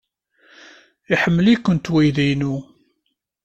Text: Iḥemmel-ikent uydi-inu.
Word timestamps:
Iḥemmel-ikent 1.13 1.91
uydi-inu. 1.93 2.55